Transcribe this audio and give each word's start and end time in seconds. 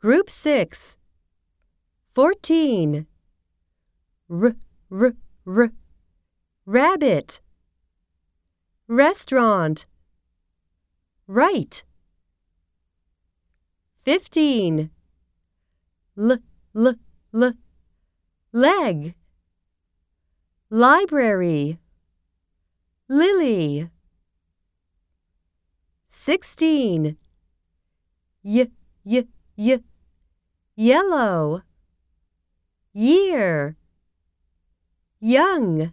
Group 0.00 0.30
6 0.30 0.96
14 2.14 3.06
R 4.30 4.54
r 4.90 5.12
r. 5.46 5.72
Rabbit. 6.64 7.40
Restaurant. 8.88 9.84
Right. 11.26 11.84
15 14.06 14.88
L 16.16 16.38
l 16.74 16.94
l. 17.34 17.52
Leg. 18.54 19.14
Library. 20.70 21.78
Lily. 23.06 23.90
16 26.08 27.16
Y 28.42 28.70
y 29.04 29.28
y 29.58 29.89
Yellow. 30.76 31.62
Year. 32.92 33.76
Young 35.20 35.92